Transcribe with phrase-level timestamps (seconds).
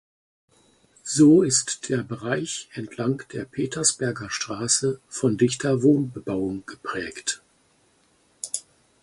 [1.03, 7.43] So ist der Bereich entlang der Petersberger Straße von dichter Wohnbebauung geprägt.